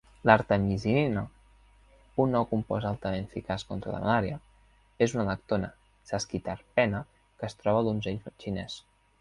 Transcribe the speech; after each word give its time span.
L'artemisinina, 0.27 1.21
un 2.23 2.33
nou 2.35 2.47
compost 2.53 2.87
altament 2.91 3.27
eficaç 3.29 3.65
contra 3.73 3.93
la 3.97 4.01
malària, 4.05 4.39
és 5.07 5.15
una 5.19 5.27
lactona 5.31 5.71
sesquiterpena 6.13 7.07
que 7.21 7.51
es 7.51 7.59
troba 7.61 7.83
al 7.85 7.91
donzell 7.93 8.21
xinès. 8.47 8.85